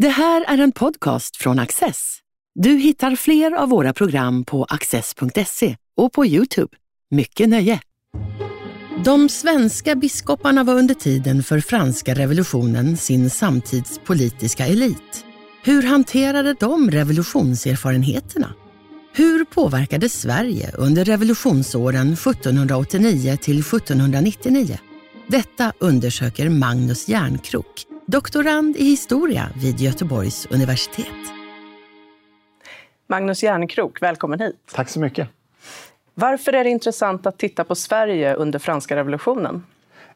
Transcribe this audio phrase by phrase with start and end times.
[0.00, 2.18] Det här är en podcast från Access.
[2.54, 6.76] Du hittar fler av våra program på access.se och på Youtube.
[7.10, 7.80] Mycket nöje!
[9.04, 15.24] De svenska biskoparna var under tiden för franska revolutionen sin samtids politiska elit.
[15.64, 18.54] Hur hanterade de revolutionserfarenheterna?
[19.12, 24.78] Hur påverkade Sverige under revolutionsåren 1789 till 1799?
[25.26, 31.06] Detta undersöker Magnus Järnkrok, doktorand i historia vid Göteborgs universitet.
[33.06, 34.56] Magnus Järnkrok, välkommen hit.
[34.72, 35.28] Tack så mycket.
[36.14, 39.64] Varför är det intressant att titta på Sverige under franska revolutionen?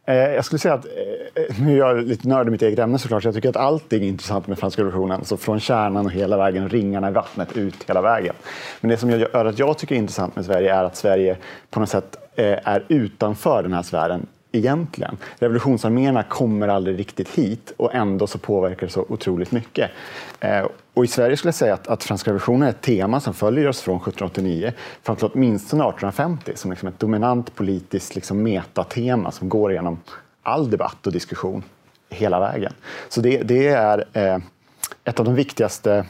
[0.07, 2.99] Eh, jag skulle säga att, eh, nu är jag lite nörd i mitt eget ämne
[2.99, 5.19] såklart, så jag tycker att allting är intressant med franska revolutionen.
[5.19, 8.35] Alltså från kärnan och hela vägen, ringarna i vattnet, ut hela vägen.
[8.81, 11.37] Men det som gör att jag tycker är intressant med Sverige är att Sverige
[11.71, 15.17] på något sätt eh, är utanför den här sfären egentligen.
[15.39, 19.91] Revolutionsarméerna kommer aldrig riktigt hit och ändå så påverkar det så otroligt mycket.
[20.41, 23.35] Eh, och I Sverige skulle jag säga att, att franska revolutionen är ett tema som
[23.35, 29.31] följer oss från 1789 fram till åtminstone 1850 som liksom ett dominant politiskt liksom metatema
[29.31, 29.99] som går igenom
[30.43, 31.63] all debatt och diskussion
[32.09, 32.73] hela vägen.
[33.09, 34.39] Så det, det är eh,
[35.05, 36.07] ett av de viktigaste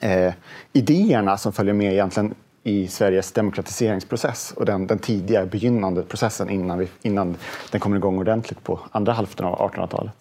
[0.00, 0.32] eh,
[0.72, 6.78] idéerna som följer med egentligen i Sveriges demokratiseringsprocess och den, den tidiga begynnande processen innan,
[6.78, 7.36] vi, innan
[7.70, 10.12] den kommer igång ordentligt på andra hälften av 1800-talet.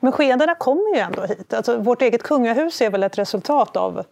[0.00, 1.54] Men skeendena kommer ju ändå hit.
[1.54, 4.04] Alltså, vårt eget kungahus är väl ett resultat av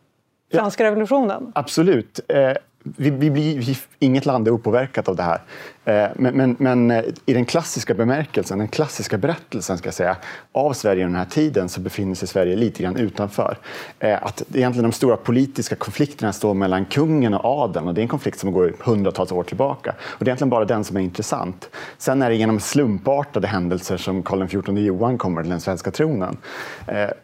[0.53, 1.53] franska ja, revolutionen?
[1.55, 2.20] Absolut.
[2.28, 2.53] Eh,
[2.97, 5.41] vi, vi blir, vi, inget land är opåverkat av det här.
[5.89, 10.17] Eh, men, men, men, eh, i den klassiska bemärkelsen, den klassiska berättelsen ska jag säga,
[10.53, 13.58] av Sverige under den här tiden så befinner sig Sverige lite grann utanför.
[13.98, 18.03] Eh, att egentligen de stora politiska konflikterna står mellan kungen och adeln och det är
[18.03, 19.95] en konflikt som går hundratals år tillbaka.
[20.00, 21.69] Och det är egentligen bara den som är intressant.
[21.98, 26.36] Sen är det genom slumpartade händelser som Karl XIV Johan kommer till den svenska tronen.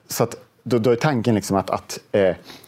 [0.09, 1.99] Så att, då, då är tanken liksom att, att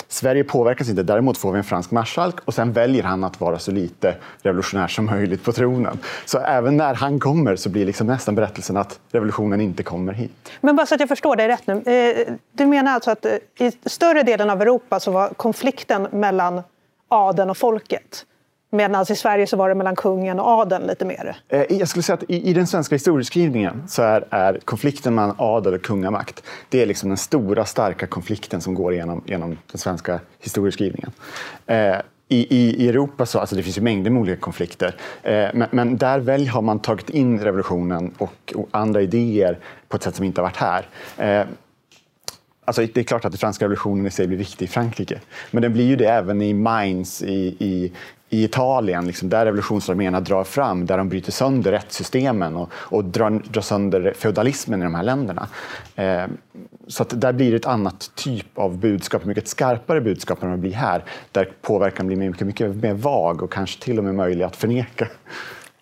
[0.08, 3.58] Sverige påverkas inte, däremot får vi en fransk marskalk och sen väljer han att vara
[3.58, 5.98] så lite revolutionär som möjligt på tronen.
[6.24, 10.50] Så även när han kommer så blir liksom nästan berättelsen att revolutionen inte kommer hit.
[10.60, 11.82] Men bara så att jag förstår dig rätt nu.
[11.92, 16.62] Eh, du menar alltså att eh, i större delen av Europa så var konflikten mellan
[17.08, 18.26] adeln och folket
[18.70, 21.36] Medan i Sverige så var det mellan kungen och adeln lite mer.
[21.48, 25.74] Eh, jag skulle säga att i, den svenska historieskrivningen så är, är konflikten mellan adel
[25.74, 30.20] och kungamakt det är liksom den stora starka konflikten som går genom, genom den svenska
[30.40, 31.10] historieskrivningen.
[31.66, 31.96] Eh,
[32.28, 35.96] i, i, Europa så, alltså det finns ju mängder med olika konflikter, eh, men, men,
[35.96, 40.24] där väl har man tagit in revolutionen och, och, andra idéer på ett sätt som
[40.24, 40.86] inte har varit här.
[41.16, 41.46] Eh,
[42.66, 45.62] Alltså, det är klart att den franska revolutionen i sig blir viktig i Frankrike, men
[45.62, 47.92] den blir ju det även i Mainz, i, i,
[48.30, 53.30] i Italien, liksom, där revolutionsarméerna drar fram, där de bryter sönder rättssystemen och, och drar,
[53.30, 55.48] drar sönder feudalismen i de här länderna.
[55.96, 56.24] Eh,
[56.86, 60.58] så att där blir det ett annat typ av budskap, mycket skarpare budskap än vad
[60.58, 64.14] det blir här, där påverkan blir mycket, mycket mer vag och kanske till och med
[64.14, 65.08] möjlig att förneka.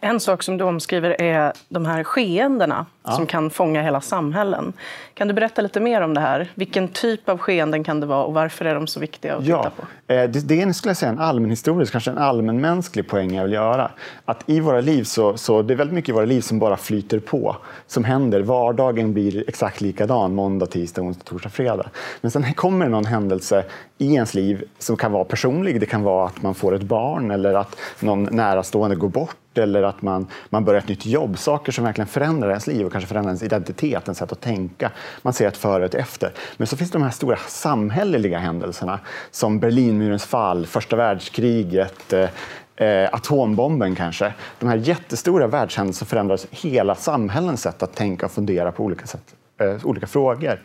[0.05, 3.13] En sak som du omskriver är de här skeendena ja.
[3.13, 4.73] som kan fånga hela samhällen.
[5.15, 6.51] Kan du berätta lite mer om det här?
[6.55, 9.59] Vilken typ av skeenden kan det vara och varför är de så viktiga att ja.
[9.59, 10.13] titta på?
[10.13, 13.53] Eh, det, det är skulle jag säga, en allmänhistorisk, kanske en allmänmänsklig poäng jag vill
[13.53, 13.91] göra.
[14.25, 16.77] Att i våra liv så, så det är väldigt mycket i våra liv som bara
[16.77, 18.41] flyter på, som händer.
[18.41, 21.87] Vardagen blir exakt likadan måndag, tisdag, onsdag, torsdag, fredag.
[22.21, 23.65] Men sen kommer någon händelse
[24.05, 25.81] i ens liv som kan vara personlig.
[25.81, 29.83] Det kan vara att man får ett barn eller att någon närastående går bort eller
[29.83, 31.39] att man, man börjar ett nytt jobb.
[31.39, 34.91] Saker som verkligen förändrar ens liv och kanske förändrar ens identitet, ens sätt att tänka.
[35.23, 36.33] Man ser ett före och ett efter.
[36.57, 38.99] Men så finns det de här stora samhälleliga händelserna
[39.31, 42.29] som Berlinmurens fall, första världskriget, eh,
[42.77, 44.35] eh atombomben kanske.
[44.59, 49.35] De här jättestora världshändelserna förändrar hela samhällens sätt att tänka och fundera på olika, sätt,
[49.61, 50.61] eh, olika frågor.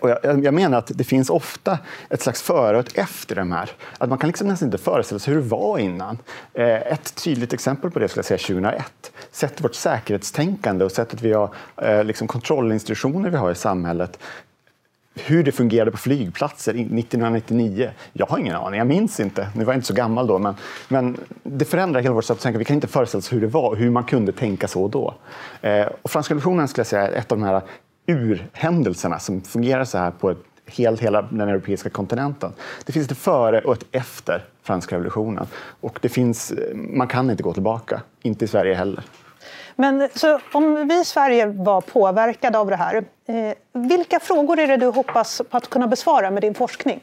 [0.00, 3.52] Och jag, jag, menar att det finns ofta ett slags före och ett efter de
[3.52, 3.70] här.
[3.98, 6.18] Att man kan liksom nästan inte föreställa sig hur det var innan.
[6.54, 9.12] Eh, ett tydligt exempel på det skulle jag säga 2001.
[9.30, 14.18] Sett vårt säkerhetstänkande och sättet vi har, eh, liksom kontrollinstitutioner vi har i samhället
[15.14, 19.48] hur det fungerade på flygplatser 1999, jag har ingen aning, jag minns inte.
[19.54, 20.54] Nu var jag inte så gammal då, men,
[20.88, 22.58] men det förändrar hela vårt sätt att tänka.
[22.58, 25.14] Vi kan inte föreställa oss hur det var, hur man kunde tänka så då.
[25.62, 27.62] Eh, och franska revolutionen skulle jag säga är ett av de här
[28.06, 32.52] urhändelserna som fungerar så här på ett helt, hela den europeiska kontinenten.
[32.84, 35.46] Det finns ett före och ett efter franska revolutionen.
[35.80, 39.04] Och det finns, eh, man kan inte gå tillbaka, inte i Sverige heller.
[39.76, 43.34] Men så om vi i Sverige var påverkade av det här, eh,
[43.72, 47.00] vilka frågor är det du hoppas på att kunna besvara med din forskning?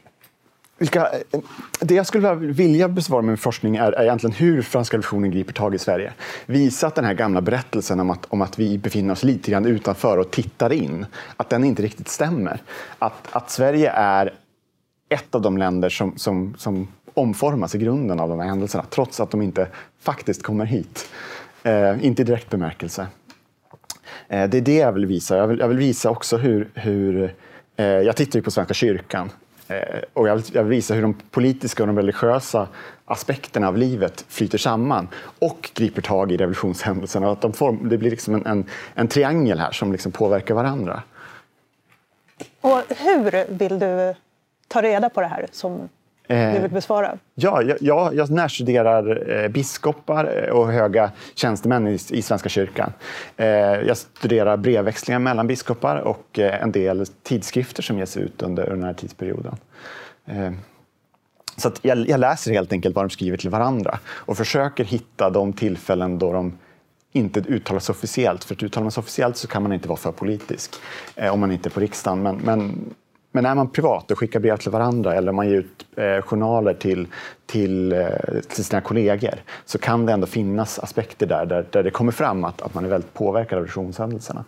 [0.78, 1.40] Vilka, eh,
[1.80, 5.52] det jag skulle vilja besvara med min forskning är, är egentligen hur franska revolutionen griper
[5.52, 6.12] tag i Sverige.
[6.46, 9.66] Visa att den här gamla berättelsen om att, om att vi befinner oss lite grann
[9.66, 12.62] utanför och tittar in, att den inte riktigt stämmer.
[12.98, 14.34] Att, att Sverige är
[15.08, 19.20] ett av de länder som, som, som omformas i grunden av de här händelserna, trots
[19.20, 19.68] att de inte
[20.00, 21.08] faktiskt kommer hit.
[21.62, 23.06] Eh, inte i direkt bemärkelse.
[24.28, 25.36] Eh, det är det jag vill visa.
[25.36, 27.34] Jag vill, jag vill visa också hur, hur
[27.76, 29.30] eh, jag tittar ju på Svenska kyrkan
[29.68, 32.68] Eh, och jag vill, jag visa hur de politiska och de religiösa
[33.04, 37.30] aspekterna av livet flyter samman och griper tag i revolutionshändelserna.
[37.30, 41.02] Att de form, det blir liksom en, en, en triangel här som liksom påverkar varandra.
[42.60, 44.14] Och hur vill du
[44.68, 45.88] ta reda på det här som
[46.28, 47.18] du vill besvara?
[47.34, 52.92] Ja, jag, jag närstuderar eh, biskopar och höga tjänstemän i, i Svenska kyrkan.
[53.36, 58.70] Eh, jag studerar brevväxlingar mellan biskopar och eh, en del tidskrifter som ges ut under
[58.70, 59.56] den här tidsperioden.
[61.56, 65.52] Så jag, jag, läser helt enkelt vad de skriver till varandra och försöker hitta de
[65.52, 66.58] tillfällen då de
[67.12, 68.44] inte uttalar sig officiellt.
[68.44, 68.60] För att
[68.90, 70.74] sig officiellt så kan man inte vara för politisk
[71.32, 72.22] om man inte är på riksdagen.
[72.22, 72.94] Men, men
[73.32, 76.74] men är man privat och skickar brev till varandra eller man ger ut eh, journaler
[76.74, 77.06] till,
[77.46, 78.08] till, eh,
[78.48, 79.34] till sina kollegor
[79.64, 82.84] så kan det ändå finnas aspekter där, där, där det kommer fram att, att man
[82.84, 84.44] är väldigt påverkad av revolutionshändelserna.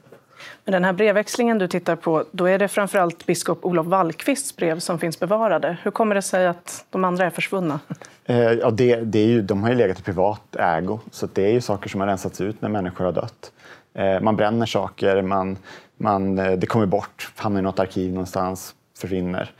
[0.64, 4.78] Men den här brevväxlingen du tittar på, då är det framförallt biskop Olof Wallqvists brev
[4.78, 5.76] som finns bevarade.
[5.82, 7.80] Hur kommer det sig att de andra är försvunna?
[8.24, 11.42] Eh, ja, det, det är ju, de har ju legat i privat ägo, så det
[11.42, 13.52] är ju saker som har rensats ut när människor har dött.
[13.94, 15.58] Eh, man bränner saker, man,
[15.96, 19.50] man, eh, det kommer bort, hamnar i något arkiv någonstans, försvinner.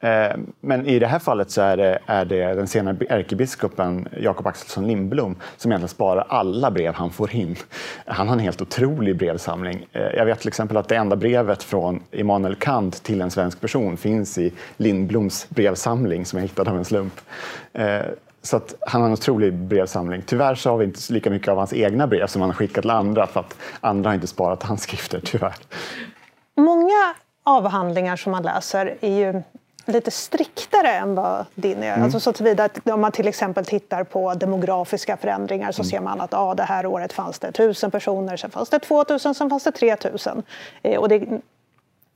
[0.00, 4.46] Eh, men i det här fallet så är det, är det den senare ärkebiskopen Jakob
[4.46, 7.56] Axelsson Lindblom som egentligen sparar alla brev han får in.
[8.06, 9.86] Han har en helt otrolig brevsamling.
[9.92, 13.96] Jag vet till exempel att det enda brevet från Immanuel Kant till en svensk person
[13.96, 17.20] finns i Lindbloms brevsamling som jag hittade av en slump.
[18.42, 20.22] Så att han har en otrolig brevsamling.
[20.26, 22.82] Tyvärr så har vi inte lika mycket av hans egna brev som han har skickat
[22.82, 25.54] till andra för att andra har inte sparat handskrifter, tyvärr.
[26.56, 29.42] Många avhandlingar som man läser är ju
[29.86, 31.92] lite striktare än vad din är.
[31.92, 32.02] Mm.
[32.02, 35.90] Alltså så tillvida att om man till exempel tittar på demografiska förändringar så mm.
[35.90, 39.34] ser man att ah, det här året fanns det 1000 personer, sen fanns det 2000,
[39.34, 40.42] sen fanns det 3000.
[40.82, 41.40] Eh, och det är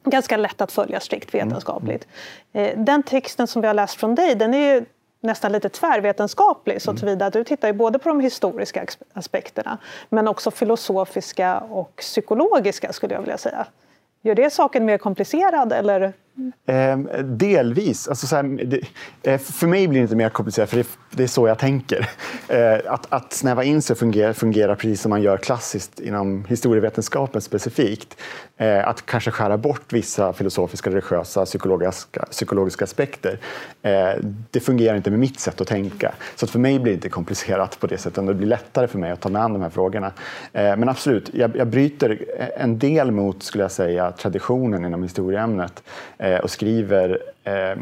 [0.04, 1.48] ganska lätt att följa strikt mm.
[1.48, 2.06] vetenskapligt.
[2.52, 2.70] Mm.
[2.70, 4.84] Eh, den texten som vi har läst från dig, den är ju
[5.24, 6.98] nästan lite tvärvetenskaplig så mm.
[6.98, 9.78] tillvida att du tittar ju både på de historiska aspekterna
[10.08, 13.66] men också filosofiska och psykologiska skulle jag vilja säga.
[14.22, 15.72] Gör det saken mer komplicerad?
[15.72, 16.12] Eller?
[16.66, 18.08] Eh, delvis.
[18.08, 18.80] Alltså så här, det,
[19.32, 22.08] eh, för mig blir det inte mer komplicerat, för det, det är så jag tänker.
[22.48, 27.40] Eh, att, att snäva in sig fungerar, fungerar precis som man gör klassiskt inom historievetenskapen
[27.40, 28.16] specifikt.
[28.56, 33.38] Eh, att kanske skära bort vissa filosofiska, religiösa, psykologiska, psykologiska aspekter.
[33.82, 34.10] Eh,
[34.50, 36.12] det fungerar inte med mitt sätt att tänka.
[36.36, 38.26] Så att för mig blir det inte komplicerat på det sättet.
[38.26, 40.12] Det blir lättare för mig att ta mig an de här frågorna.
[40.52, 42.24] Eh, men absolut, jag, jag bryter
[42.56, 45.82] en del mot, skulle jag säga, traditionen inom historieämnet
[46.42, 47.76] och skriver eh,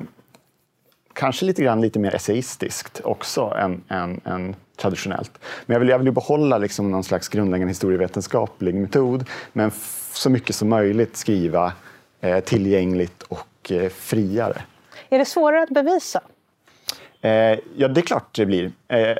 [1.12, 5.38] kanske lite grann lite mer essayistiskt också än, än, än traditionellt.
[5.66, 9.70] Men jag vill, jag vill behålla liksom någon slags grundläggande historievetenskaplig metod men
[10.12, 11.72] så mycket som möjligt skriva
[12.20, 14.62] eh, tillgängligt och eh, friare.
[15.10, 16.20] Är det svårare att bevisa?
[17.20, 18.72] Eh, ja, det är klart det blir.
[18.88, 19.16] Eh,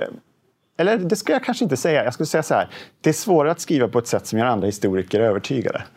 [0.76, 2.04] eller det ska jag kanske inte säga.
[2.04, 2.68] Jag skulle säga så här.
[3.00, 5.82] Det är svårare att skriva på ett sätt som gör andra historiker övertygade.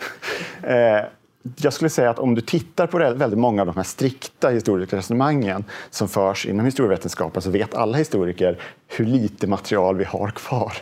[1.58, 4.98] jag skulle säga att om du tittar på väldigt många av de här strikta historiska
[4.98, 10.74] resonemangen som förs inom historievetenskapen så vet alla historiker hur lite material vi har kvar.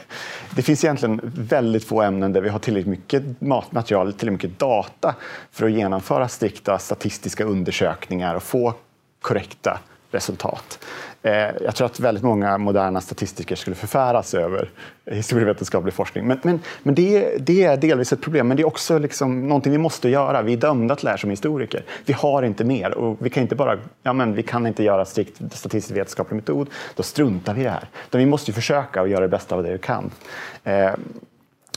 [0.55, 5.15] Det finns egentligen väldigt få ämnen där vi har tillräckligt mycket material, tillräckligt mycket data
[5.51, 8.73] för att genomföra strikta statistiska undersökningar och få
[9.21, 9.79] korrekta
[10.11, 10.79] resultat.
[11.25, 14.69] Eh, jag tror att väldigt många moderna statistiker skulle förfäras över
[15.05, 16.27] historievetenskaplig forskning.
[16.27, 19.71] Men, men, men det, det, är delvis ett problem, men det är också liksom någonting
[19.71, 20.41] vi måste göra.
[20.41, 21.83] Vi är dömda att lära som historiker.
[22.05, 25.05] Vi har inte mer och vi kan inte bara, ja men vi kan inte göra
[25.05, 27.87] strikt statistisk vetenskaplig metod, då struntar vi i det här.
[28.07, 30.11] Utan vi måste försöka och göra det bästa av det vi kan.
[30.63, 30.91] Eh,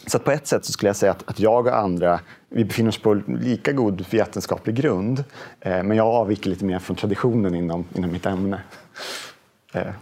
[0.06, 2.88] så på ett sätt så skulle jag säga att, att, jag och andra vi befinner
[2.88, 5.24] oss på lika god vetenskaplig grund,
[5.60, 8.60] eh, men jag avviker lite mer från traditionen inom, inom mitt ämne.
[9.76, 9.92] Eh.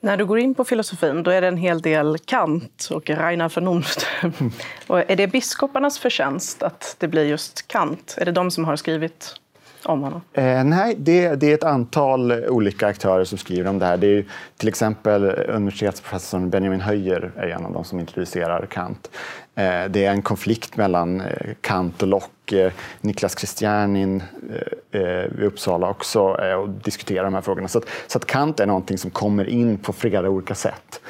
[0.00, 3.48] När du går in på filosofin då är det en hel del Kant och Reiner
[3.48, 4.06] Vernunft.
[4.86, 8.14] och är det biskoparnas förtjänst att det blir just Kant?
[8.18, 9.39] Är det de som har skrivit
[9.84, 10.20] om honom?
[10.32, 13.96] Eh, nej, det, det, är ett antal olika aktörer som skriver om det här.
[13.96, 14.24] Det är
[14.56, 19.10] till exempel universitetsprofessorn Benjamin Höjer är en av dem som introducerar Kant.
[19.54, 21.26] Eh, det är en konflikt mellan eh,
[21.60, 22.30] Kant och Locke.
[22.52, 24.22] Eh, Niklas Christianin
[24.92, 27.68] eh, eh, vid Uppsala också eh, och diskuterar de här frågorna.
[27.68, 31.00] Så att, så att, Kant är någonting som kommer in på flera olika sätt.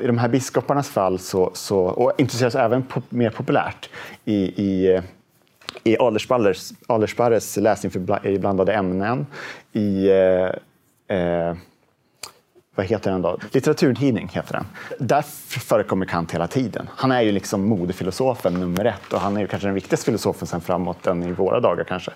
[0.00, 3.90] I de här biskoparnas fall så, så och intresseras även på, mer populärt
[4.24, 5.00] i, i
[5.84, 5.96] i
[6.86, 9.26] Adlersparres läsning för blandade ämnen,
[9.72, 11.56] i eh, eh,
[12.74, 13.38] vad heter den då?
[13.52, 14.66] Litteraturtidning heter den.
[15.08, 15.22] Där
[15.60, 16.88] förekommer Kant hela tiden.
[16.96, 20.46] Han är ju liksom modefilosofen nummer ett och han är ju kanske den viktigaste filosofen
[20.46, 22.10] sen framåt än i våra dagar kanske.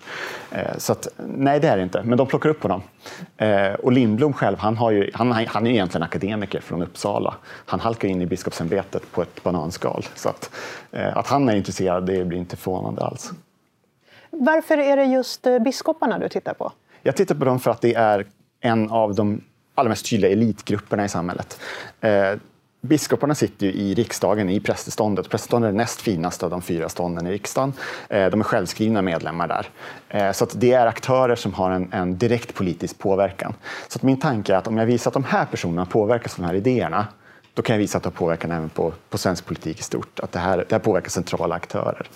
[0.51, 2.83] Eh, så att, nej, det är det inte, men de plockar upp honom.
[3.37, 7.35] Eh, och Lindblom själv, han, har ju, han, han är ju egentligen akademiker från Uppsala.
[7.67, 10.07] Han halkar in i biskopsämbetet på ett bananskal.
[10.15, 10.51] Så att,
[10.93, 13.33] eh, att han är intresserad, det blir inte förvånande alls.
[14.31, 16.73] Varför är det just eh, biskoparna du tittar på?
[17.03, 18.27] Jag tittar på dem för att det är
[18.61, 19.41] en av de
[19.75, 21.61] allra mest tydliga elitgrupperna i samhället.
[22.01, 22.35] Eh,
[22.81, 25.29] biskoparna sitter ju i riksdagen, i prästeståndet.
[25.29, 27.73] Prästeståndet är det näst finaste av de fyra stånden i riksdagen.
[28.09, 29.69] Eh, de är självskrivna medlemmar där.
[30.09, 33.55] Eh, så det är aktörer som har en, en direkt politisk påverkan.
[33.89, 36.47] Så min tanke är att om jag visar att de här personerna påverkas av de
[36.47, 37.07] här idéerna
[37.59, 40.21] då kan jag visa att det har påverkan även på, på svensk politik i stort.
[40.21, 42.07] Att det här, det här påverkar centrala aktörer.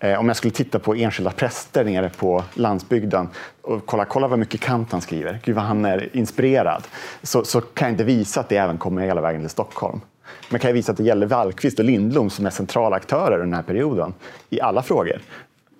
[0.00, 3.28] Eh, om jag skulle titta på enskilda präster nere på landsbygden
[3.62, 6.82] och kolla, kolla vad mycket Kant han skriver, gud vad han är inspirerad,
[7.22, 10.00] så, så kan jag inte visa att det även kommer hela vägen till Stockholm.
[10.50, 13.44] Men kan jag visa att det gäller Wallqvist och Lindblom som är centrala aktörer under
[13.44, 14.14] den här perioden
[14.50, 15.20] i alla frågor,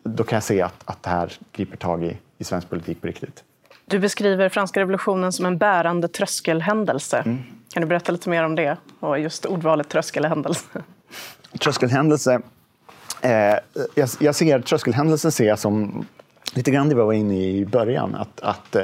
[0.03, 3.07] då kan jag se att, att det här griper tag i, i svensk politik på
[3.07, 3.45] riktigt.
[3.87, 7.19] Du beskriver franska revolutionen som en bärande tröskelhändelse.
[7.19, 7.39] Mm.
[7.75, 10.65] Kan du berätta lite mer om det och just ordvalet tröskelhändelse?
[11.61, 12.41] Tröskelhändelse.
[13.21, 13.31] Eh,
[13.95, 16.07] jag, jag ser tröskelhändelsen ser jag som
[16.55, 18.15] lite grann det vi var inne i början.
[18.15, 18.77] Att, att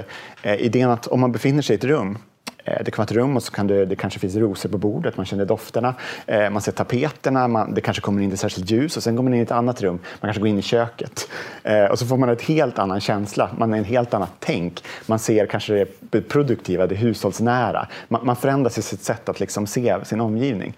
[0.43, 2.19] eh, idén att om man befinner sig i ett rum
[2.65, 5.17] det kan vara ett rum och så kan det, det kanske finns rosor på bordet,
[5.17, 5.95] man känner dofterna,
[6.27, 9.23] eh, man ser tapeterna, man, det kanske kommer in ett särskilt ljus och sen går
[9.23, 11.29] man in i ett annat rum, man kanske går in i köket.
[11.63, 14.85] Eh, och så får man en helt annan känsla, man har en helt annat tänk.
[15.07, 17.89] Man ser kanske det produktiva, det hushållsnära.
[18.09, 20.75] Man, man förändras i sitt sätt att liksom se sin omgivning.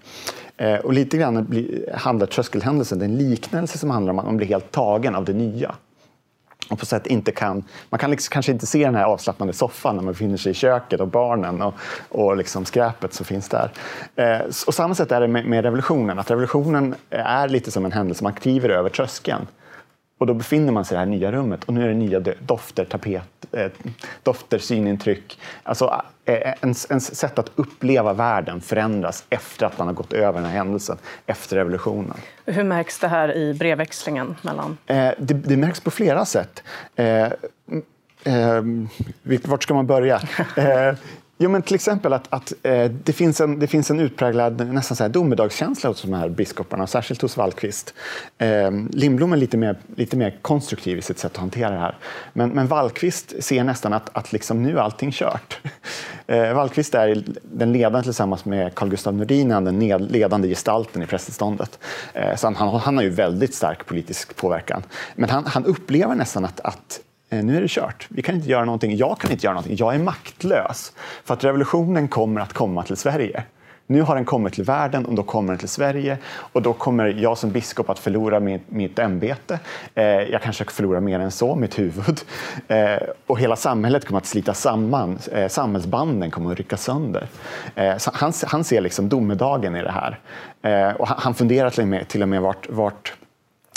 [0.57, 4.37] Eh, och lite grann handlar tröskelhändelsen, det är en liknelse som handlar om att man
[4.37, 5.75] blir helt tagen av det nya
[6.69, 9.95] och på sätt inte kan, man kan liksom kanske inte se den här avslappnade soffan
[9.95, 11.73] när man befinner sig i köket och barnen och,
[12.09, 13.71] och liksom skräpet som finns där.
[14.15, 17.91] Eh, och samma sätt är det med, med, revolutionen, att revolutionen är lite som en
[17.91, 19.47] händelse, man kliver över tröskeln.
[20.17, 22.19] Och då befinner man sig i det här nya rummet och nu är det nya
[22.19, 23.71] dofter, tapet, eh,
[24.23, 25.39] dofter, synintryck.
[25.63, 30.33] Alltså, eh, ens, ens sätt att uppleva världen förändras efter att man har gått över
[30.33, 32.17] den här händelsen, efter revolutionen.
[32.45, 34.77] Hur märks det här i brevväxlingen mellan?
[34.85, 36.63] Eh, det, det, märks på flera sätt.
[36.95, 37.23] Eh,
[38.23, 38.63] eh,
[39.43, 40.21] vart ska man börja?
[41.43, 44.97] Jo, men till exempel att, att eh, det, finns en, det finns en utpräglad nästan
[44.97, 47.93] så här domedagskänsla hos de här biskoparna, särskilt hos Wallqvist.
[48.37, 51.97] Eh, Lindblom är lite mer, lite mer konstruktiv i sitt sätt att hantera det här.
[52.33, 55.59] Men, men Wallqvist ser nästan att, att liksom nu är allting kört.
[56.27, 61.79] Eh, Wallqvist är den ledande tillsammans med Carl Gustaf Nordin, den ledande gestalten i prästeståndet.
[62.13, 64.83] Eh, så han, han, han, har ju väldigt stark politisk påverkan.
[65.15, 66.99] Men han, han upplever nästan att, att
[67.33, 68.07] Eh, nu är det kört.
[68.09, 68.95] Vi kan inte göra någonting.
[68.95, 69.77] Jag kan inte göra någonting.
[69.79, 70.93] Jag är maktlös.
[71.23, 73.43] För att revolutionen kommer att komma till Sverige.
[73.87, 77.07] Nu har den kommit till världen och då kommer den till Sverige och då kommer
[77.07, 79.59] jag som biskop att förlora mitt, mitt ämbete.
[79.95, 82.21] Eh, jag kanske förlorar mer än så, mitt huvud.
[82.67, 82.97] Eh,
[83.27, 85.19] och hela samhället kommer att slitas samman.
[85.31, 87.27] Eh, samhällsbanden kommer att rycka sönder.
[87.75, 90.19] Eh, han, han, ser liksom domedagen i det här.
[90.61, 93.13] Eh, och han, han funderar till och med, till och med vart, vart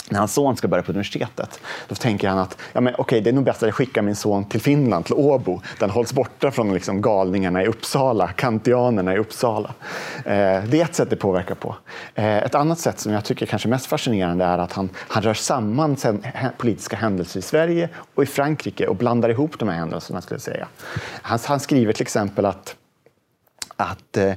[0.09, 3.29] när hans son ska börja på universitetet, då tänker han att ja, men, okay, det
[3.29, 6.13] är nog bäst att jag skickar min son till Finland, till Åbo, där han hålls
[6.13, 9.73] borta från liksom, galningarna i Uppsala, kantianerna i Uppsala.
[10.17, 11.75] Eh, det är ett sätt det påverkar på.
[12.15, 15.23] Eh, ett annat sätt som jag tycker är kanske mest fascinerande är att han, han
[15.23, 16.25] rör samman sen,
[16.57, 20.21] politiska händelser i Sverige och i Frankrike och blandar ihop de här händelserna.
[20.21, 20.67] Skulle jag säga.
[21.21, 22.75] Han, han skriver till exempel att,
[23.75, 24.33] att eh,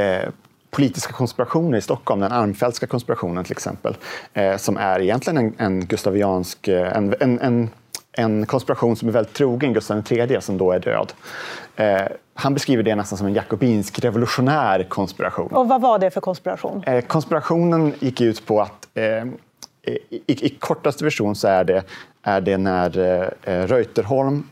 [0.00, 0.28] eh
[0.74, 3.96] politiska konspirationer i Stockholm, den Armfeldtska konspirationen till exempel,
[4.32, 7.70] eh, som är egentligen en, en gustaviansk, eh, en, en, en,
[8.12, 11.12] en, konspiration som är väldigt trogen Gustav III som då är död.
[11.76, 12.02] Eh,
[12.34, 15.52] han beskriver det nästan som en jakobinsk revolutionär konspiration.
[15.52, 16.84] Och vad var det för konspiration?
[16.86, 19.24] Eh, konspirationen gick ut på att eh,
[19.84, 21.82] i, i, kortaste version så är det,
[22.22, 22.98] är det när
[23.42, 24.48] eh, Reuterholm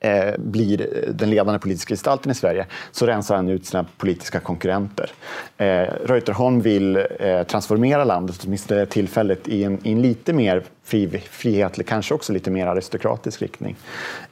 [0.00, 5.10] eh, blir den ledande politiska gestalten i Sverige så rensar han ut sina politiska konkurrenter.
[5.56, 11.22] Eh, Reuterholm vill eh, transformera landet, åtminstone tillfället, i en, i en lite mer fri,
[11.30, 13.76] frihetlig, kanske också lite mer aristokratisk riktning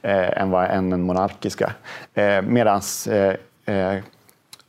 [0.01, 1.73] eh, än, vad, än den monarkiska.
[2.13, 3.99] Eh, Medan eh, eh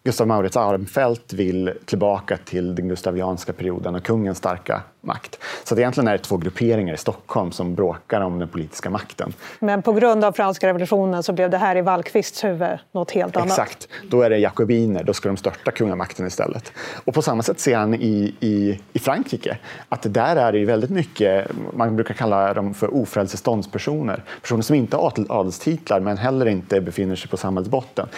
[0.08, 5.38] Gustav Maurits Armfelt vill tillbaka till den gustavianska perioden och kungens starka makt.
[5.64, 9.32] Så det egentligen är det två grupperingar i Stockholm som bråkar om den politiska makten.
[9.60, 13.36] Men på grund av franska revolutionen så blev det här i Wallqvists huvud något helt
[13.36, 13.48] annat?
[13.48, 13.88] Exakt.
[14.10, 16.72] Då är det jakobiner, då ska de störta kungamakten istället.
[17.04, 20.64] Och på samma sätt ser han i, i, i Frankrike att det där är det
[20.64, 24.22] väldigt mycket, man brukar kalla dem för ofrälseståndspersoner.
[24.42, 28.08] Personer som inte har adelstitlar men heller inte befinner sig på samhällsbotten.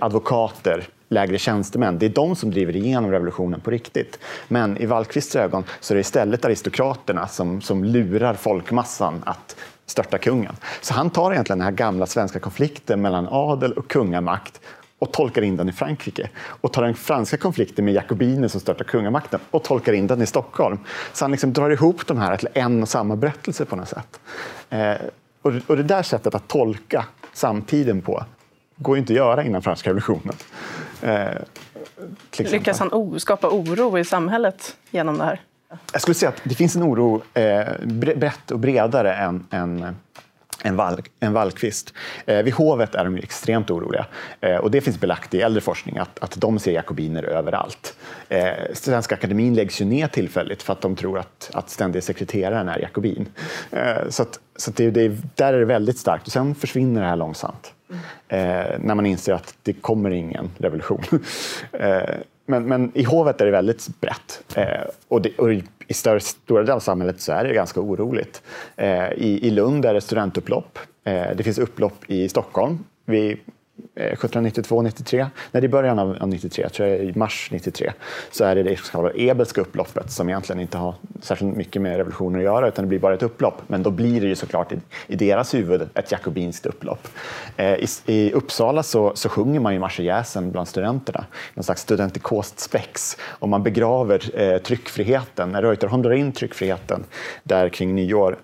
[0.00, 1.98] Advokater, lägre tjänstemän.
[1.98, 4.18] Det är de som driver igenom revolutionen på riktigt.
[4.48, 9.56] Men i Wallqvists ögon så är det istället aristokraterna som, som lurar folkmassan att
[9.86, 10.56] störta kungen.
[10.80, 14.60] Så han tar egentligen den här gamla svenska konflikten mellan adel och kungamakt
[14.98, 16.30] och tolkar in den i Frankrike.
[16.46, 20.26] Och tar den franska konflikten med jakobiner som störtar kungamakten och tolkar in den i
[20.26, 20.78] Stockholm.
[21.12, 24.20] Så han liksom drar ihop de här till en och samma berättelse på något sätt.
[24.70, 24.94] Eh,
[25.42, 28.24] och, och det där sättet att tolka samtiden på
[28.76, 30.34] går ju inte att göra innan franska revolutionen.
[31.02, 31.40] Eh,
[32.38, 35.40] Lyckas han skapa oro i samhället genom det här?
[35.92, 37.86] Jag skulle säga att det finns en oro eh,
[38.16, 39.96] brett och bredare än, än
[40.64, 41.94] en, Wall, en Wallqvist.
[42.26, 44.06] Eh, vid hovet är de extremt oroliga.
[44.40, 47.96] Eh, och det finns belagt i äldre forskning att, att de ser jakobiner överallt.
[48.28, 52.68] Eh, Svenska akademin läggs ju ner tillfälligt för att de tror att, att ständiga sekreteraren
[52.68, 53.26] är jakobin.
[53.70, 56.26] Eh, så att, så att det, det, där är det väldigt starkt.
[56.26, 57.74] Och sen försvinner det här långsamt.
[58.28, 61.02] Eh, när man inser att det kommer ingen revolution.
[62.46, 64.44] men, men, i hovet är det väldigt brett.
[64.56, 65.52] Eh, och, det, och,
[65.88, 68.42] i större, stora delar av samhället så är det ganska oroligt.
[68.76, 70.78] Eh, i, I Lund är det studentupplopp.
[71.04, 72.78] Eh, det finns upplopp i Stockholm.
[73.04, 73.40] Vi
[73.96, 77.92] 1792, eh, 93, nej i början av, av 93, tror jag i mars 93,
[78.30, 81.96] så är det det så kallade Ebelska upploppet som egentligen inte har särskilt mycket med
[81.96, 83.62] revolutionen att göra utan det blir bara ett upplopp.
[83.66, 84.76] Men då blir det ju såklart i,
[85.06, 87.08] i deras huvud ett jakobinskt upplopp.
[87.56, 92.60] Eh, i, i, Uppsala så, så sjunger man ju marsejäsen bland studenterna, någon slags studentikost
[92.60, 95.52] spex och man begraver eh, tryckfriheten.
[95.52, 97.04] När Reuterholm drar in tryckfriheten
[97.42, 98.38] där kring nyår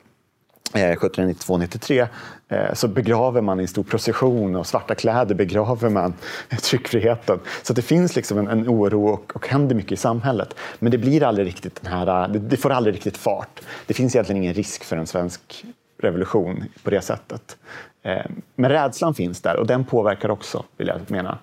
[0.75, 2.09] Eh, 1792-93
[2.49, 6.15] eh, så begraver man i stor procession och svarta kläder begraver man
[6.63, 7.39] tryckfriheten.
[7.63, 10.55] Så det finns liksom en, en oro och, och händer mycket i samhället.
[10.79, 13.61] Men det blir aldrig riktigt den här, eh, det, det, får aldrig riktigt fart.
[13.87, 15.65] Det finns egentligen ingen risk för en svensk
[16.03, 17.57] revolution på det sättet.
[18.55, 21.39] Men rädslan finns där och den påverkar också, vill jag mena.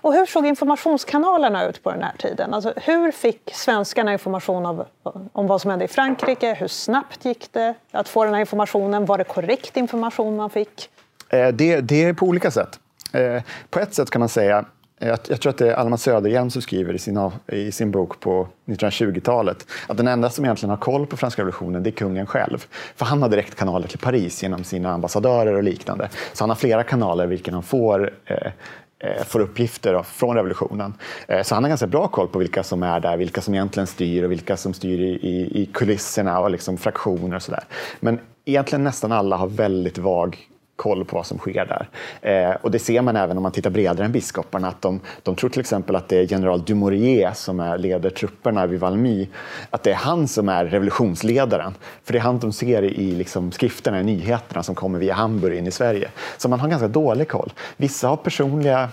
[0.00, 2.54] Och hur såg informationskanalerna ut på den här tiden?
[2.54, 4.86] Alltså, hur fick svenskarna information av,
[5.32, 6.54] om vad som hände i Frankrike?
[6.54, 9.04] Hur snabbt gick det att få den här informationen?
[9.04, 10.90] Var det korrekt information man fick?
[11.28, 12.80] Eh, det, det är på olika sätt.
[13.12, 14.64] Eh, på ett sätt kan man säga
[15.00, 17.90] eh, jag, jag tror att det är Alma Söderhjelm som skriver i sin, i sin
[17.90, 21.92] bok på 1920-talet att den enda som egentligen har koll på franska revolutionen det är
[21.92, 22.66] kungen själv.
[22.96, 26.08] För han har direktkanaler till Paris genom sina ambassadörer och liknande.
[26.32, 28.52] Så han har flera kanaler vilken han får Eh,
[29.00, 30.94] Eh, får uppgifter från revolutionen.
[31.28, 33.86] Eh, så han har ganska bra koll på vilka som är där, vilka som egentligen
[33.86, 37.64] styr och vilka som styr i, i kulisserna och liksom fraktioner och sådär.
[38.00, 40.38] Men egentligen nästan alla har väldigt vag
[40.78, 41.88] koll på vad som sker där.
[42.22, 44.68] Eh, och det ser man även om man tittar bredare än biskoparna.
[44.68, 48.66] Att de, de tror till exempel att det är general Dumouriez som är, leder trupperna
[48.66, 49.28] vid Valmy.
[49.70, 51.74] Att det är han som är revolutionsledaren.
[52.04, 55.58] För det är han de ser i liksom, skrifterna, i nyheterna som kommer via Hamburg
[55.58, 56.10] in i Sverige.
[56.36, 57.52] Så man har ganska dålig koll.
[57.76, 58.88] Vissa har personliga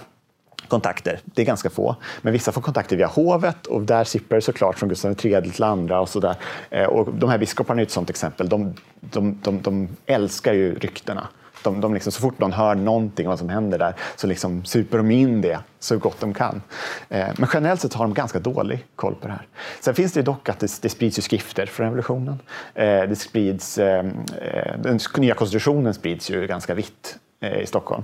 [0.68, 1.20] kontakter.
[1.26, 1.96] Det är ganska få.
[2.22, 5.64] Men vissa får kontakter via hovet och där sipprar det såklart från Gustav III till
[5.64, 6.02] andra.
[6.02, 6.36] Och så där.
[6.70, 8.50] Eh, och de här biskoparna är ett sånt exempel.
[8.50, 11.28] De, de, de, de älskar ju ryktena.
[11.66, 14.66] De, de liksom, så fort någon hör någonting om vad som händer där så liksom
[14.66, 16.62] super de in det så gott de kan.
[17.10, 19.48] Eh, men generellt sett har de ganska dålig koll på det här.
[19.80, 22.40] Sen finns det dock att det, det sprids ju skrifter från revolutionen.
[22.74, 24.06] Eh, det sprids, eh,
[24.42, 28.04] eh den nya konstitutionen sprids ju ganska vitt eh, i Stockholm.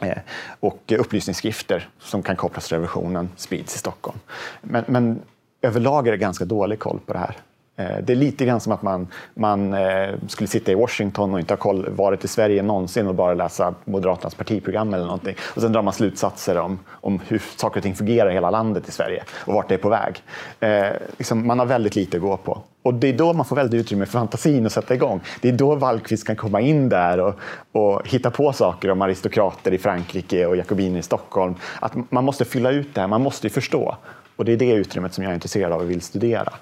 [0.00, 0.18] Eh,
[0.60, 4.18] och upplysningsskrifter som kan kopplas till revolutionen sprids i Stockholm.
[4.62, 5.22] Men, men
[5.62, 7.36] överlag är det ganska dålig koll på det här.
[7.78, 11.40] Eh, det är lite grann som att man, man eh, skulle sitta i Washington och
[11.40, 15.36] inte ha koll, varit i Sverige någonsin och bara läsa Moderaternas partiprogram eller någonting.
[15.54, 18.88] Och sen drar man slutsatser om, om hur saker och ting fungerar i hela landet
[18.88, 20.22] i Sverige och vart det är på väg.
[20.60, 20.86] Eh,
[21.16, 22.62] liksom, man har väldigt lite att gå på.
[22.82, 25.20] Och det är då man får väldigt utrymme för fantasin att sätta igång.
[25.40, 27.34] Det är då Wallqvist kan komma in där och,
[27.72, 31.54] och hitta på saker om aristokrater i Frankrike och jakobiner i Stockholm.
[31.80, 33.96] Att man måste fylla ut det här, man måste förstå.
[34.36, 36.52] Och det är det utrymmet som jag är intresserad av och vill studera.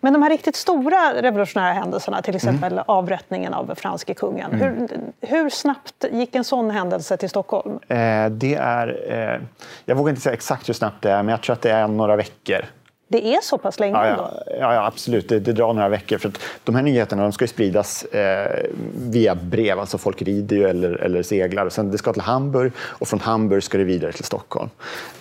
[0.00, 2.84] Men de här riktigt stora revolutionära händelserna, till exempel mm.
[2.86, 4.52] avrättningen av franske kungen.
[4.52, 4.60] Mm.
[4.60, 4.88] Hur,
[5.20, 7.78] hur, snabbt gick en sån händelse till Stockholm?
[7.88, 9.40] Eh, det är, eh,
[9.84, 11.88] jag vågar inte säga exakt hur snabbt det är, men jag tror att det är
[11.88, 12.64] några veckor.
[13.08, 13.96] Det är så pass länge?
[13.96, 15.28] Ja, ja, ja, ja absolut.
[15.28, 16.18] Det, det, drar några veckor.
[16.18, 16.32] För
[16.64, 18.66] de här nyheterna de ska spridas eh,
[18.96, 19.80] via brev.
[19.80, 21.68] Alltså folk rider ju eller, eller seglar.
[21.68, 24.70] Sen det ska till Hamburg och från Hamburg ska det vidare till Stockholm.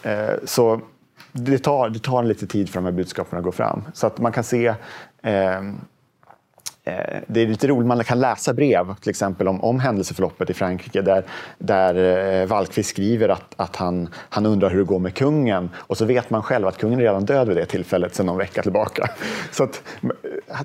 [0.04, 0.82] Eh, så
[1.34, 3.84] det tar, det tar lite tid för de här budskapen att gå fram.
[3.94, 4.68] Så att man kan se
[5.22, 5.62] eh,
[6.86, 10.54] Eh, det är lite roligt, man kan läsa brev till exempel om, om händelseförloppet i
[10.54, 11.24] Frankrike där,
[11.58, 11.96] där
[12.42, 16.06] eh, Wallqvist skriver att, att han, han undrar hur det går med kungen och så
[16.06, 19.10] vet man själv att kungen är redan död vid det tillfället sedan någon vecka tillbaka.
[19.52, 19.82] Så att,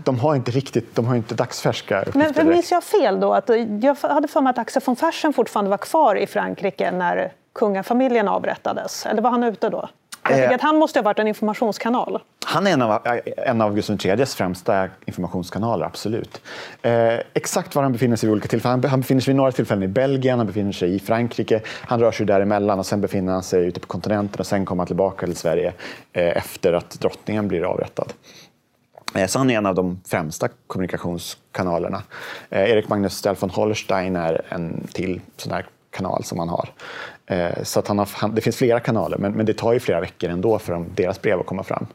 [0.04, 2.04] de har inte riktigt, de har inte dagsfärska.
[2.14, 3.34] Men minns jag fel då?
[3.34, 3.50] Att
[3.82, 8.28] jag hade för mig att Axel von Fersen fortfarande var kvar i Frankrike när kungafamiljen
[8.28, 9.06] avrättades.
[9.06, 9.88] Eller var han ute då?
[10.30, 12.22] Jag tycker att han måste ha varit en informationskanal.
[12.44, 13.00] Han är en av,
[13.36, 16.40] en av Gustav IIIs främsta informationskanaler, absolut.
[16.82, 18.84] Eh, exakt var han befinner sig vid olika tillfällen.
[18.84, 21.60] Han befinner sig vid några tillfällen i Belgien, han befinner sig i Frankrike.
[21.66, 24.80] Han rör sig däremellan och sen befinner han sig ute på kontinenten och sen kommer
[24.80, 25.72] han tillbaka till Sverige
[26.12, 28.12] eh, efter att drottningen blir avrättad.
[29.14, 32.02] Eh, så han är en av de främsta kommunikationskanalerna.
[32.50, 36.68] Eh, Erik Magnus Stell von Holstein är en till sån här kanal som han har.
[37.30, 40.00] Eh, så att han har, det finns flera kanaler, men, men, det tar ju flera
[40.00, 41.86] veckor ändå för deras brev att komma fram.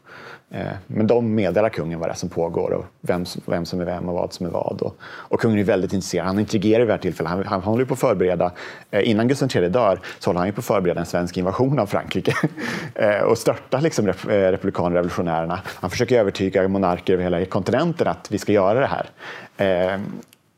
[0.52, 3.86] Eh, men de meddelar kungen vad det är som pågår och vem, vem som är
[3.86, 4.82] vem och vad som är vad.
[4.82, 6.26] Och, och kungen är väldigt intresserad.
[6.26, 7.32] Han intrigerar vid det här tillfället.
[7.32, 8.52] Han, han håller på att förbereda,
[8.92, 11.80] eh, innan Gustav III dör, så håller han ju på att förbereda en svensk invasion
[11.80, 12.34] av Frankrike
[12.96, 15.60] eh, och störta liksom, eh, republikaner revolutionärerna.
[15.66, 19.10] Han försöker övertyga monarker över hela kontinenten att vi ska göra det här.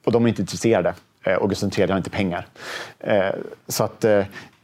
[0.06, 0.94] Och de är inte intresserade
[1.40, 2.48] och Gustav III har inte pengar.
[3.68, 4.06] Så att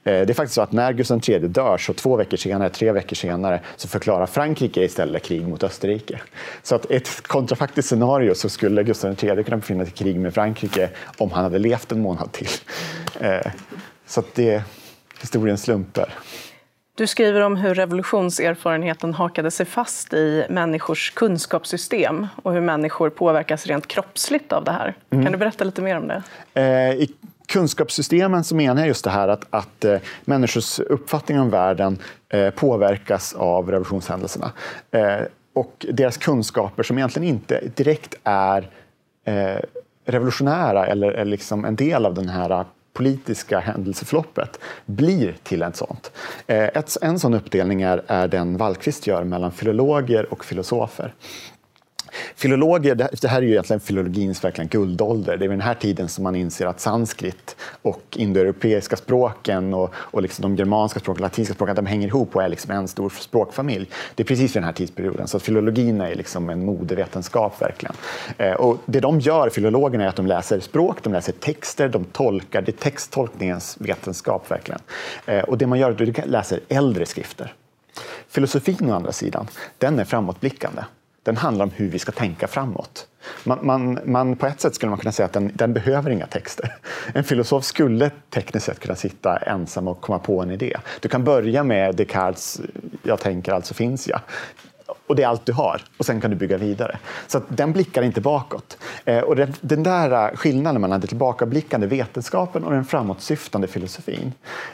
[0.04, 3.16] det är faktiskt så att när Gustav III dör, så två veckor senare, tre veckor
[3.16, 6.22] senare, så förklarar Frankrike istället krig mot Österrike.
[6.64, 10.34] Så att ett kontrafaktiskt scenario så skulle Gustav III kunna befinna sig i krig med
[10.34, 12.50] Frankrike om han hade levt en månad till.
[13.20, 13.52] Eh,
[14.06, 14.64] så att det är
[15.22, 16.14] historiens slumper.
[16.96, 23.66] Du skriver om hur revolutionserfarenheten hakade sig fast i människors kunskapssystem och hur människor påverkas
[23.66, 24.96] rent kroppsligt av det här.
[25.10, 25.24] Mm.
[25.26, 26.24] Kan du berätta lite mer om det?
[26.54, 27.10] Eh, I
[27.52, 31.98] kunskapssystemen så menar jag just det här att, att eh, människors uppfattning om världen
[32.30, 34.52] eh, påverkas av revolutionshändelserna.
[34.92, 35.20] Eh,
[35.54, 38.70] och deras kunskaper som egentligen inte direkt är
[39.26, 39.60] eh,
[40.06, 46.12] revolutionära eller, eller liksom en del av den här politiska händelseförloppet blir till ett sånt.
[46.48, 51.14] Eh, ett, en sån uppdelning är, är den Wallqvist gör mellan filologer och filosofer.
[52.36, 55.38] Filologer, det här är ju egentligen filologins verkligen guldålder.
[55.38, 59.94] Det är vid den här tiden som man inser att sanskrit och indoeuropeiska språken och,
[59.96, 63.10] och liksom de germanska språken, latinska språken, de hänger ihop och är liksom en stor
[63.10, 63.90] språkfamilj.
[64.16, 65.28] Det är precis vid den här tidsperioden.
[65.28, 67.96] Så filologin är liksom en modevetenskap verkligen.
[68.38, 72.06] Eh, och det de gör, filologerna, är att de läser språk, de läser texter, de
[72.06, 72.62] tolkar.
[72.62, 74.82] Det är texttolkningens vetenskap verkligen.
[75.26, 77.54] Eh, och det man gör är att du läser äldre skrifter.
[78.28, 79.48] Filosofin å andra sidan,
[79.78, 80.82] den är framåtblickande
[81.24, 83.08] den handlar om hur vi ska tänka framåt.
[83.44, 86.28] Man, man, man, på ett sätt skulle man kunna säga att den, den, behöver inga
[86.28, 86.76] texter.
[87.14, 90.78] En filosof skulle tekniskt sett kunna sitta ensam och komma på en idé.
[91.00, 92.62] Du kan börja med Descartes
[93.04, 94.22] “jag tänker, alltså finns jag”
[95.12, 95.82] och det är allt du har.
[95.98, 96.98] Och sen kan du bygga vidare.
[97.28, 98.78] Så den blickar inte bakåt.
[99.06, 104.34] Eh, och den, där skillnaden mellan den tillbakablickande vetenskapen och den framåtsyftande filosofin,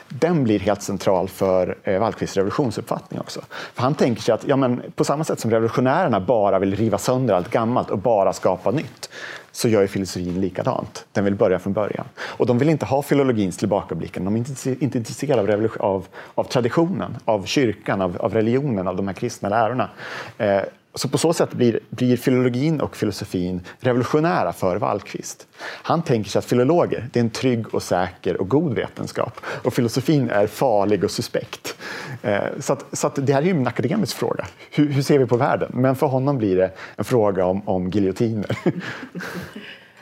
[0.09, 3.41] den blir helt central för eh, Wallqvists revolutionsuppfattning också.
[3.73, 6.97] För han tänker sig att ja, men, på samma sätt som revolutionärerna bara vill riva
[6.97, 9.09] sönder allt gammalt och bara skapa nytt,
[9.57, 11.05] så gör ju filosofin likadant.
[11.13, 12.05] Den vill börja från början.
[12.19, 14.25] Och de vill inte ha filologins tillbakablicken.
[14.25, 18.95] De är inte, inte intresserade av, av, av traditionen, av kyrkan, av, av, religionen, av
[18.95, 19.89] de här kristna lärorna.
[20.37, 20.61] Eh,
[20.93, 25.47] så på så sätt blir, blir filologin och filosofin revolutionära för Wallqvist.
[25.59, 29.73] Han tänker sig att filologer det är en trygg och säker och god vetenskap och
[29.73, 31.76] filosofin är farlig och suspekt.
[32.21, 34.45] Eh, så, att, så att det här är ju en akademisk fråga.
[34.71, 35.71] Hur, hur, ser vi på världen?
[35.73, 38.57] Men för honom blir det en fråga om, om giljotiner.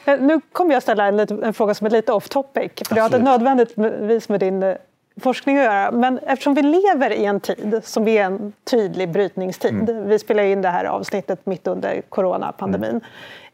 [0.07, 3.01] Eh, nu kommer jag ställa en, en, fråga som är lite off topic, för det
[3.01, 4.75] har inte nödvändigtvis med din eh,
[5.21, 5.91] forskning att göra.
[5.91, 9.89] Men eftersom vi lever i en tid som är en tydlig brytningstid.
[9.89, 10.09] Mm.
[10.09, 12.89] Vi spelar in det här avsnittet mitt under coronapandemin.
[12.89, 13.01] Mm.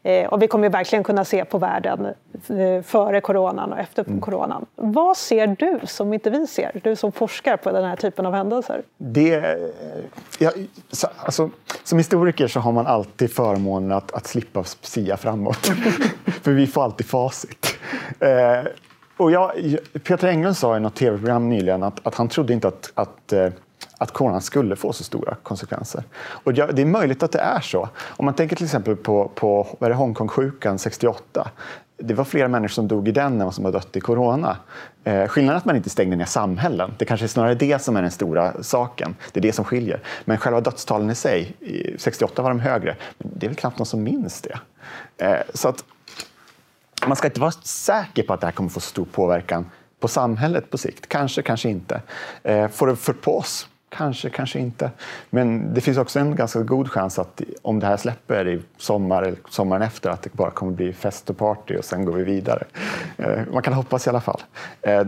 [0.04, 2.06] Eh, och vi kommer verkligen kunna se på världen
[2.48, 4.20] eh, före coronan och efter mm.
[4.20, 4.66] coronan.
[4.74, 6.80] Vad ser du som inte vi ser?
[6.82, 8.82] Du som forskar på den här typen av händelser.
[8.96, 9.58] Det,
[10.38, 10.50] ja,
[10.90, 11.50] så, alltså,
[11.84, 15.66] som historiker så har man alltid förmånen att, att slippa sia framåt.
[16.42, 17.78] För vi får alltid facit.
[18.20, 18.70] Eh,
[19.22, 22.92] och jag, Peter Englund sa i något tv-program nyligen att, att han trodde inte att,
[22.94, 23.48] att, eh,
[23.98, 26.04] att coronan skulle få så stora konsekvenser.
[26.20, 27.88] Och det är möjligt att det är så.
[27.98, 31.50] Om man tänker till exempel på, på Hongkongsjukan 68.
[31.96, 34.56] Det var fler människor som dog i den än vad som har dött i corona.
[35.04, 36.94] Eh, skillnaden är att man inte stängde ner samhällen.
[36.98, 39.16] Det kanske är snarare det som är den stora saken.
[39.32, 40.00] Det är det som skiljer.
[40.24, 41.56] Men själva dödstalen i sig,
[41.98, 42.96] 68 var de högre.
[43.18, 44.58] Men det är väl knappt någon som minns det.
[45.18, 45.84] Eh, så att
[47.06, 50.70] man ska inte vara säker på att det här kommer få stor påverkan på samhället
[50.70, 51.08] på sikt.
[51.08, 52.00] Kanske, kanske inte.
[52.42, 53.68] Eh, får det för på oss?
[53.88, 54.90] Kanske, kanske inte.
[55.30, 59.22] Men det finns också en ganska god chans att om det här släpper i sommar
[59.22, 62.24] eller sommaren efter att det bara kommer bli fest och party och sen går vi
[62.24, 62.64] vidare.
[63.16, 64.42] Eh, man kan hoppas i alla fall.
[64.82, 65.04] Eh,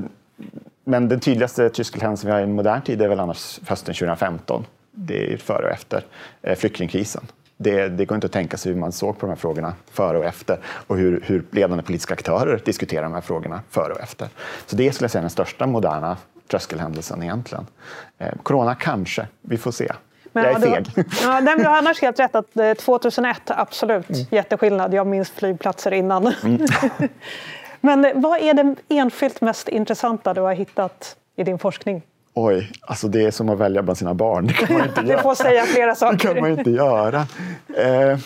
[0.85, 4.66] men den tydligaste Tysklandshändelsen vi har i modern tid är väl annars hösten 2015.
[4.90, 6.04] Det är före och efter
[6.42, 9.36] eh, flyktingkrisen det, det, går inte att tänka sig hur man såg på de här
[9.36, 13.92] frågorna före och efter och hur, hur ledande politiska aktörer diskuterar de här frågorna före
[13.92, 14.28] och efter.
[14.66, 16.16] Så det skulle jag säga är den största moderna
[16.48, 17.66] tröskelhändelsen egentligen.
[18.18, 19.92] Eh, corona kanske, vi får se.
[20.32, 20.90] Men, jag är feg.
[20.94, 24.26] Du, ja, du har annars helt rätt att 2001, eh, absolut, mm.
[24.30, 24.94] jätteskillnad.
[24.94, 26.26] Jag minns flygplatser innan.
[26.26, 26.66] Mm.
[27.80, 32.02] Men vad är det enskilt mest intressanta du har hittat i din forskning?
[32.35, 34.47] Oj, alltså det är som att välja bland sina barn.
[34.47, 35.16] Det kan man inte göra.
[35.16, 36.29] Du får säga flera saker.
[36.29, 37.27] Det kan man inte göra.
[37.77, 38.18] Eh,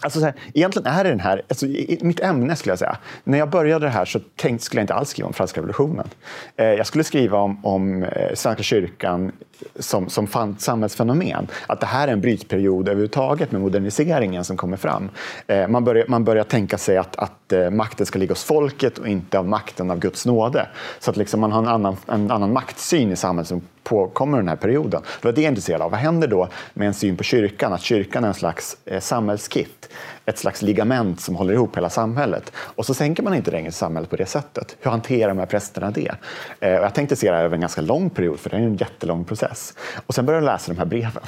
[0.00, 1.66] Alltså så här, egentligen är det den här, alltså,
[2.00, 2.96] mitt ämne skulle jag säga.
[3.24, 6.08] När jag började det här så tänkte, skulle jag inte alls skriva om franska revolutionen.
[6.56, 9.32] Eh, jag skulle skriva om, om eh, Svenska kyrkan
[9.78, 11.48] som, som samhällsfenomen.
[11.66, 15.10] Att det här är en brytperiod överhuvudtaget med moderniseringen som kommer fram.
[15.46, 18.98] Eh, man, börjar, man börjar tänka sig att, att eh, makten ska ligga hos folket
[18.98, 20.66] och inte av makten av Guds nåde.
[20.98, 24.48] Så att liksom man har en annan, en annan maktsyn i samhället som påkommer den
[24.48, 25.02] här perioden.
[25.20, 25.90] Det var det jag intresserad av.
[25.90, 27.72] Vad händer då med en syn på kyrkan?
[27.72, 29.80] Att kyrkan är en slags eh, samhällskitt?
[29.80, 29.90] samhällskit
[30.30, 32.52] ett slags ligament som håller ihop hela samhället.
[32.56, 34.76] Och så sänker man inte längre samhället på det sättet.
[34.80, 36.12] Hur hanterar de här prästerna det?
[36.60, 38.76] Eh, jag tänkte se det här över en ganska lång period, för det är en
[38.76, 39.74] jättelång process.
[40.06, 41.22] Och sen började jag läsa de här breven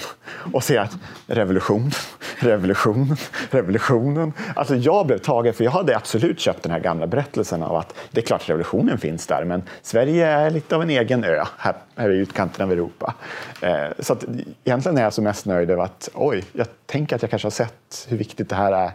[0.52, 0.92] och se att
[1.26, 1.90] revolution,
[2.38, 3.16] revolution,
[3.50, 4.32] revolutionen.
[4.56, 7.94] Alltså jag blev tagen, för jag hade absolut köpt den här gamla berättelsen av att
[8.10, 11.74] det är klart revolutionen finns där, men Sverige är lite av en egen ö här,
[11.96, 13.14] här i utkanten av Europa.
[13.62, 14.24] Eh, så att
[14.64, 17.50] egentligen är jag så mest nöjd över att oj, jag tänker att jag kanske har
[17.50, 18.91] sett hur viktigt det här är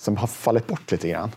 [0.00, 1.30] som har fallit bort lite grann.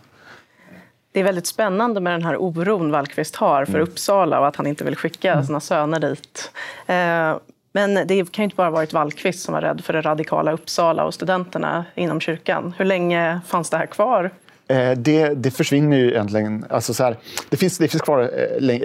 [1.12, 3.82] Det är väldigt spännande med den här oron Wallqvist har för mm.
[3.82, 5.44] Uppsala och att han inte vill skicka mm.
[5.44, 6.52] sina söner dit.
[6.86, 7.36] Eh,
[7.72, 11.04] men det kan ju inte bara varit Wallqvist som var rädd för det radikala Uppsala
[11.04, 12.74] och studenterna inom kyrkan.
[12.78, 14.30] Hur länge fanns det här kvar?
[14.68, 16.66] Eh, det, det, försvinner ju egentligen.
[16.70, 17.16] Alltså så här,
[17.48, 18.78] det, finns, det finns kvar eh,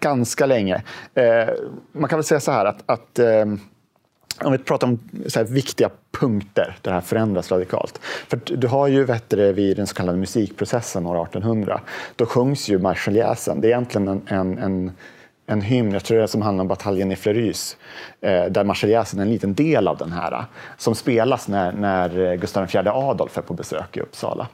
[0.00, 0.82] ganska länge.
[1.92, 3.18] man kan väl säga så här att, att
[4.44, 8.00] om vi pratar om så viktiga punkter där det här förändras radikalt.
[8.28, 11.80] För du har ju vet du, vid den så kallade musikprocessen år 1800,
[12.16, 13.60] då sjungs ju Marseljäsen.
[13.60, 14.92] Det är egentligen en, en, en
[15.46, 17.76] en hymn, jag tror det är som handlar om bataljen i Fleurus
[18.20, 20.44] eh, där Marseljäsen är en liten del av den här,
[20.78, 24.48] som spelas när, när Gustav IV Adolf är på besök i Uppsala.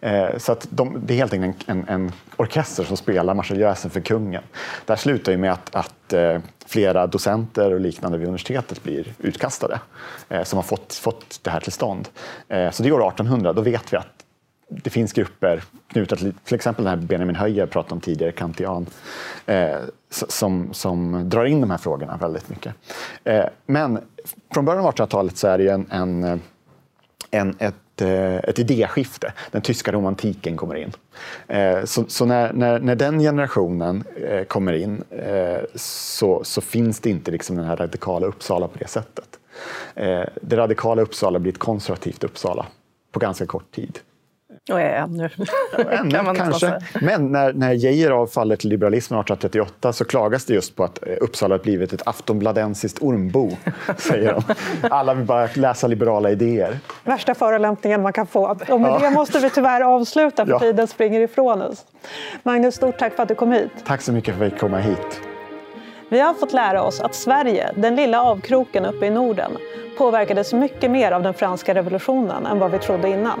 [0.00, 4.00] Eh, så att de, det är helt enkelt en, en, orkester som spelar Marseljäsen för
[4.00, 4.42] kungen.
[4.86, 9.14] Det här slutar ju med att, att eh, flera docenter och liknande vid universitetet blir
[9.18, 9.80] utkastade,
[10.28, 12.08] eh, som har fått, fått det här till stånd.
[12.48, 14.22] Eh, så det är år 1800, då vet vi att
[14.68, 18.86] det finns grupper knutna till till exempel den här Benjamin Höjer pratade om tidigare, kantian,
[19.46, 19.76] eh,
[20.12, 22.74] som, som drar in de här frågorna väldigt mycket.
[23.24, 23.98] Eh, men
[24.54, 26.38] från början av 1800-talet så är det en, en, eh,
[27.30, 29.32] en, ett, eh, ett idéskifte.
[29.50, 30.92] Den tyska romantiken kommer in.
[31.48, 34.04] Eh, så, så när, när, när, den generationen
[34.48, 35.04] kommer in
[35.74, 39.38] så, så finns det inte liksom den här radikala Uppsala på det sättet.
[40.40, 42.66] Det radikala Uppsala blir ett konservativt Uppsala
[43.12, 43.98] på ganska kort tid.
[44.70, 45.30] Och är ännu.
[45.90, 46.78] ännu kanske.
[47.00, 51.14] Men när, när Geijer faller till liberalismen 1838 så klagas det just på att eh,
[51.20, 53.50] Uppsala har blivit ett aftonbladensiskt ormbo.
[53.98, 54.54] säger de.
[54.90, 56.78] Alla vill bara läsa liberala idéer.
[57.04, 58.56] Värsta förolämpningen man kan få.
[58.68, 58.98] Och med ja.
[58.98, 60.58] det måste vi tyvärr avsluta för ja.
[60.58, 61.84] tiden springer ifrån oss.
[62.42, 63.70] Magnus, stort tack för att du kom hit.
[63.86, 65.20] Tack så mycket för att vi fick komma hit.
[66.08, 69.52] Vi har fått lära oss att Sverige, den lilla avkroken uppe i Norden,
[69.98, 73.40] påverkades mycket mer av den franska revolutionen än vad vi trodde innan.